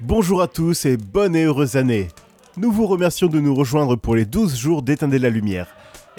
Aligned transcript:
Bonjour 0.00 0.42
à 0.42 0.46
tous 0.46 0.86
et 0.86 0.96
bonne 0.96 1.34
et 1.34 1.42
heureuse 1.42 1.74
année 1.74 2.06
Nous 2.56 2.70
vous 2.70 2.86
remercions 2.86 3.26
de 3.26 3.40
nous 3.40 3.52
rejoindre 3.52 3.96
pour 3.96 4.14
les 4.14 4.26
12 4.26 4.56
jours 4.56 4.82
d'éteindre 4.82 5.16
la 5.16 5.28
lumière. 5.28 5.66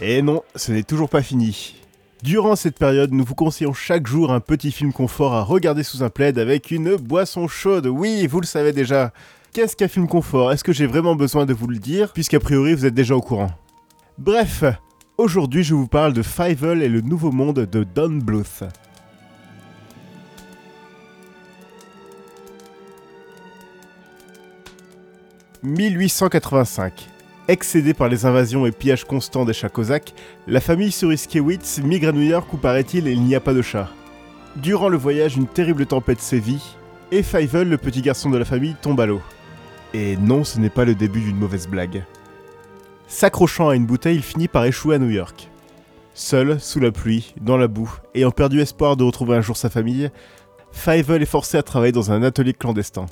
Et 0.02 0.22
non, 0.22 0.44
ce 0.54 0.74
n'est 0.74 0.84
toujours 0.84 1.08
pas 1.08 1.22
fini. 1.22 1.78
Durant 2.22 2.58
cette 2.58 2.78
période, 2.78 3.14
nous 3.14 3.24
vous 3.24 3.36
conseillons 3.36 3.72
chaque 3.72 4.06
jour 4.06 4.34
un 4.34 4.42
petit 4.42 4.74
film 4.74 4.92
confort 4.92 5.34
à 5.34 5.44
regarder 5.44 5.84
sous 5.84 6.04
un 6.04 6.10
plaid 6.10 6.38
avec 6.38 6.72
une 6.72 6.98
boisson 6.98 7.48
chaude. 7.48 7.88
Oui, 7.88 8.28
vous 8.28 8.42
le 8.42 8.46
savez 8.46 8.74
déjà. 8.74 9.14
Qu'est-ce 9.54 9.78
qu'un 9.78 9.88
film 9.88 10.10
confort? 10.10 10.52
Est-ce 10.52 10.66
que 10.66 10.74
j'ai 10.74 10.86
vraiment 10.86 11.16
besoin 11.16 11.46
de 11.46 11.54
vous 11.54 11.68
le 11.68 11.80
dire 11.80 12.12
Puisqu'a 12.12 12.42
priori 12.42 12.74
vous 12.74 12.86
êtes 12.86 12.94
déjà 12.94 13.16
au 13.16 13.22
courant? 13.22 13.52
Bref, 14.18 14.66
aujourd'hui 15.18 15.64
je 15.64 15.74
vous 15.74 15.88
parle 15.88 16.12
de 16.12 16.22
Fievel 16.22 16.84
et 16.84 16.90
le 16.90 17.00
nouveau 17.00 17.32
monde 17.32 17.62
de 17.62 17.86
Don 17.86 18.10
Bluth. 18.10 18.66
1885. 25.64 27.10
Excédée 27.50 27.94
par 27.94 28.08
les 28.08 28.26
invasions 28.26 28.66
et 28.66 28.72
pillages 28.72 29.04
constants 29.04 29.44
des 29.44 29.54
chats 29.54 29.70
cosaques, 29.70 30.14
la 30.48 30.62
famille 30.62 30.92
Suriskiewicz 30.92 31.80
migre 31.84 32.10
à 32.10 32.12
New 32.14 32.22
York 32.22 32.54
où 32.54 32.58
paraît-il 32.58 33.08
il 33.08 33.22
n'y 33.22 33.36
a 33.36 33.42
pas 33.42 33.54
de 33.54 33.62
chat. 33.62 33.90
Durant 34.56 34.88
le 34.88 34.98
voyage, 34.98 35.36
une 35.36 35.48
terrible 35.48 35.86
tempête 35.86 36.22
sévit, 36.22 36.64
et 37.12 37.24
Fievel, 37.24 37.68
le 37.68 37.78
petit 37.78 38.02
garçon 38.02 38.30
de 38.30 38.38
la 38.38 38.46
famille, 38.46 38.76
tombe 38.82 39.02
à 39.02 39.06
l'eau. 39.06 39.22
Et 39.94 40.16
non, 40.16 40.44
ce 40.44 40.60
n'est 40.60 40.70
pas 40.70 40.86
le 40.86 40.96
début 40.96 41.22
d'une 41.22 41.38
mauvaise 41.38 41.68
blague. 41.68 42.04
S'accrochant 43.08 43.70
à 43.70 43.76
une 43.76 43.86
bouteille, 43.86 44.18
il 44.18 44.24
finit 44.24 44.48
par 44.48 44.64
échouer 44.64 44.96
à 44.96 45.00
New 45.00 45.10
York. 45.10 45.50
Seul, 46.14 46.60
sous 46.60 46.80
la 46.80 46.92
pluie, 46.92 47.34
dans 47.42 47.58
la 47.58 47.68
boue, 47.68 47.92
ayant 48.16 48.32
perdu 48.32 48.62
espoir 48.62 48.96
de 48.96 49.04
retrouver 49.04 49.36
un 49.36 49.42
jour 49.42 49.58
sa 49.58 49.70
famille, 49.70 50.10
Fievel 50.72 51.22
est 51.22 51.26
forcé 51.26 51.58
à 51.58 51.64
travailler 51.64 51.92
dans 51.92 52.12
un 52.12 52.24
atelier 52.24 52.54
clandestin. 52.54 53.08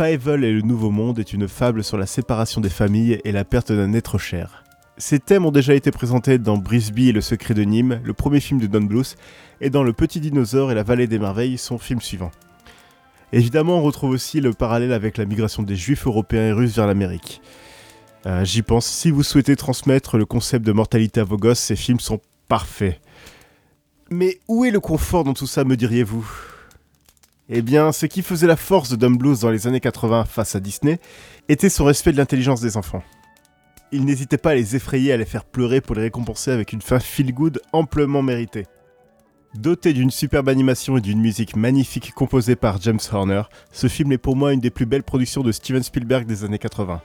Fievel 0.00 0.44
et 0.44 0.52
le 0.54 0.62
Nouveau 0.62 0.90
Monde 0.90 1.18
est 1.18 1.34
une 1.34 1.46
fable 1.46 1.84
sur 1.84 1.98
la 1.98 2.06
séparation 2.06 2.62
des 2.62 2.70
familles 2.70 3.20
et 3.22 3.32
la 3.32 3.44
perte 3.44 3.70
d'un 3.70 3.92
être 3.92 4.16
cher. 4.16 4.64
Ces 4.96 5.18
thèmes 5.18 5.44
ont 5.44 5.50
déjà 5.50 5.74
été 5.74 5.90
présentés 5.90 6.38
dans 6.38 6.56
Brisby 6.56 7.10
et 7.10 7.12
le 7.12 7.20
secret 7.20 7.52
de 7.52 7.60
Nîmes, 7.64 8.00
le 8.02 8.14
premier 8.14 8.40
film 8.40 8.58
de 8.58 8.66
Don 8.66 8.80
Bluth, 8.80 9.18
et 9.60 9.68
dans 9.68 9.82
Le 9.82 9.92
Petit 9.92 10.18
Dinosaure 10.18 10.72
et 10.72 10.74
la 10.74 10.84
Vallée 10.84 11.06
des 11.06 11.18
Merveilles, 11.18 11.58
son 11.58 11.76
film 11.76 12.00
suivant. 12.00 12.30
Évidemment, 13.34 13.76
on 13.76 13.82
retrouve 13.82 14.12
aussi 14.12 14.40
le 14.40 14.54
parallèle 14.54 14.94
avec 14.94 15.18
la 15.18 15.26
migration 15.26 15.62
des 15.62 15.76
juifs 15.76 16.06
européens 16.06 16.46
et 16.46 16.52
russes 16.52 16.76
vers 16.76 16.86
l'Amérique. 16.86 17.42
Euh, 18.24 18.42
j'y 18.42 18.62
pense, 18.62 18.86
si 18.86 19.10
vous 19.10 19.22
souhaitez 19.22 19.54
transmettre 19.54 20.16
le 20.16 20.24
concept 20.24 20.64
de 20.64 20.72
mortalité 20.72 21.20
à 21.20 21.24
vos 21.24 21.36
gosses, 21.36 21.60
ces 21.60 21.76
films 21.76 22.00
sont 22.00 22.20
parfaits. 22.48 22.98
Mais 24.08 24.38
où 24.48 24.64
est 24.64 24.70
le 24.70 24.80
confort 24.80 25.24
dans 25.24 25.34
tout 25.34 25.46
ça, 25.46 25.64
me 25.64 25.76
diriez-vous? 25.76 26.49
Eh 27.52 27.62
bien, 27.62 27.90
ce 27.90 28.06
qui 28.06 28.22
faisait 28.22 28.46
la 28.46 28.56
force 28.56 28.90
de 28.90 28.96
Dumb 28.96 29.18
Blues 29.18 29.40
dans 29.40 29.50
les 29.50 29.66
années 29.66 29.80
80 29.80 30.24
face 30.24 30.54
à 30.54 30.60
Disney 30.60 31.00
était 31.48 31.68
son 31.68 31.84
respect 31.84 32.12
de 32.12 32.16
l'intelligence 32.16 32.60
des 32.60 32.76
enfants. 32.76 33.02
Il 33.90 34.04
n'hésitait 34.04 34.38
pas 34.38 34.50
à 34.50 34.54
les 34.54 34.76
effrayer, 34.76 35.12
à 35.12 35.16
les 35.16 35.24
faire 35.24 35.44
pleurer 35.44 35.80
pour 35.80 35.96
les 35.96 36.02
récompenser 36.02 36.52
avec 36.52 36.72
une 36.72 36.80
fin 36.80 37.00
feel 37.00 37.34
good 37.34 37.60
amplement 37.72 38.22
méritée. 38.22 38.66
Doté 39.56 39.92
d'une 39.92 40.12
superbe 40.12 40.48
animation 40.48 40.96
et 40.96 41.00
d'une 41.00 41.20
musique 41.20 41.56
magnifique 41.56 42.12
composée 42.14 42.54
par 42.54 42.80
James 42.80 43.00
Horner, 43.10 43.42
ce 43.72 43.88
film 43.88 44.12
est 44.12 44.18
pour 44.18 44.36
moi 44.36 44.52
une 44.52 44.60
des 44.60 44.70
plus 44.70 44.86
belles 44.86 45.02
productions 45.02 45.42
de 45.42 45.50
Steven 45.50 45.82
Spielberg 45.82 46.24
des 46.26 46.44
années 46.44 46.58
80. 46.58 47.02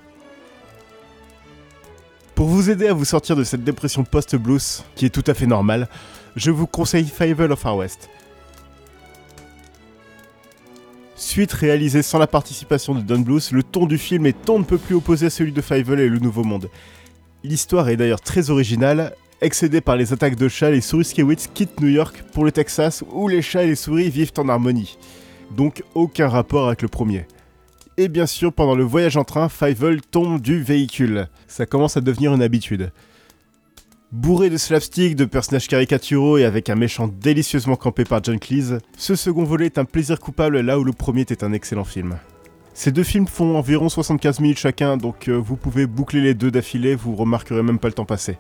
Pour 2.36 2.48
vous 2.48 2.70
aider 2.70 2.88
à 2.88 2.94
vous 2.94 3.06
sortir 3.06 3.36
de 3.36 3.44
cette 3.44 3.64
dépression 3.64 4.04
post-blues, 4.04 4.84
qui 4.94 5.08
est 5.08 5.10
tout 5.10 5.24
à 5.26 5.34
fait 5.34 5.48
normale, 5.48 5.90
je 6.36 6.52
vous 6.52 6.68
conseille 6.68 7.08
Fable 7.08 7.52
of 7.52 7.60
Far 7.60 7.78
West, 7.78 8.10
Suite 11.18 11.54
réalisée 11.54 12.02
sans 12.02 12.20
la 12.20 12.28
participation 12.28 12.94
de 12.94 13.00
Don 13.00 13.20
Bluth, 13.20 13.52
le 13.52 13.64
ton 13.64 13.86
du 13.86 13.98
film 13.98 14.26
est 14.26 14.50
on 14.50 14.60
ne 14.60 14.66
peut 14.66 14.78
plus 14.78 14.96
opposé 14.96 15.28
à 15.28 15.30
celui 15.30 15.54
de 15.54 15.62
Fievel 15.62 16.02
et 16.02 16.10
le 16.10 16.20
Nouveau 16.20 16.44
Monde. 16.44 16.70
L'histoire 17.42 17.88
est 17.88 17.96
d'ailleurs 17.96 18.20
très 18.20 18.50
originale. 18.50 19.16
Excédée 19.40 19.80
par 19.80 19.96
les 19.96 20.12
attaques 20.12 20.36
de 20.36 20.50
chats, 20.50 20.72
les 20.72 20.82
Souris 20.82 21.14
quittent 21.54 21.80
New 21.80 21.88
York 21.88 22.22
pour 22.34 22.44
le 22.44 22.52
Texas 22.52 23.02
où 23.14 23.30
les 23.30 23.42
chats 23.42 23.64
et 23.64 23.68
les 23.68 23.76
souris 23.76 24.10
vivent 24.10 24.34
en 24.38 24.50
harmonie. 24.50 24.98
Donc 25.56 25.84
aucun 25.94 26.28
rapport 26.28 26.68
avec 26.68 26.82
le 26.82 26.90
premier. 26.90 27.28
Et 27.96 28.10
bien 28.10 28.26
sûr, 28.26 28.52
pendant 28.52 28.76
le 28.76 28.84
voyage 28.84 29.16
en 29.16 29.24
train, 29.24 29.48
Fievel 29.48 30.02
tombe 30.02 30.42
du 30.42 30.62
véhicule. 30.62 31.30
Ça 31.48 31.66
commence 31.66 31.96
à 31.96 32.02
devenir 32.02 32.34
une 32.34 32.42
habitude. 32.42 32.92
Bourré 34.12 34.50
de 34.50 34.58
slapstick, 34.58 35.16
de 35.16 35.26
personnages 35.26 35.68
caricaturaux 35.68 36.38
et 36.38 36.46
avec 36.46 36.70
un 36.70 36.76
méchant 36.76 37.08
délicieusement 37.08 37.76
campé 37.76 38.04
par 38.04 38.24
John 38.24 38.40
Cleese, 38.40 38.78
ce 38.98 39.16
second 39.16 39.44
volet 39.44 39.66
est 39.66 39.78
un 39.80 39.86
plaisir 39.86 40.20
coupable 40.20 40.60
là 40.62 40.80
où 40.80 40.84
le 40.84 40.94
premier 40.94 41.22
était 41.22 41.44
un 41.44 41.54
excellent 41.54 41.84
film. 41.84 42.18
Ces 42.76 42.92
deux 42.92 43.04
films 43.04 43.28
font 43.28 43.58
environ 43.58 43.90
75 43.90 44.42
minutes 44.42 44.60
chacun, 44.60 44.98
donc 44.98 45.28
euh, 45.28 45.34
vous 45.36 45.56
pouvez 45.56 45.88
boucler 45.88 46.22
les 46.22 46.34
deux 46.34 46.52
d'affilée, 46.52 46.94
vous 46.94 47.16
remarquerez 47.16 47.64
même 47.64 47.80
pas 47.80 47.88
le 47.88 47.94
temps 47.94 48.06
passé. 48.06 48.38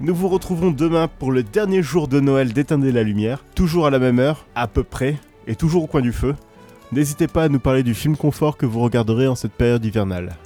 Nous 0.00 0.14
vous 0.14 0.28
retrouverons 0.28 0.70
demain 0.70 1.06
pour 1.06 1.30
le 1.30 1.42
dernier 1.42 1.82
jour 1.82 2.08
de 2.08 2.18
Noël 2.18 2.52
d'éteindre 2.52 2.86
la 2.86 3.02
lumière, 3.02 3.44
toujours 3.54 3.86
à 3.86 3.90
la 3.90 3.98
même 3.98 4.18
heure, 4.18 4.46
à 4.54 4.68
peu 4.68 4.84
près, 4.84 5.16
et 5.46 5.54
toujours 5.54 5.84
au 5.84 5.86
coin 5.86 6.00
du 6.00 6.12
feu. 6.12 6.34
N'hésitez 6.92 7.28
pas 7.28 7.44
à 7.44 7.48
nous 7.48 7.60
parler 7.60 7.82
du 7.82 7.94
film 7.94 8.16
confort 8.16 8.56
que 8.56 8.66
vous 8.66 8.80
regarderez 8.80 9.28
en 9.28 9.34
cette 9.34 9.52
période 9.52 9.84
hivernale. 9.84 10.36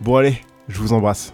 Bon 0.00 0.16
allez, 0.16 0.38
je 0.68 0.78
vous 0.78 0.92
embrasse. 0.92 1.32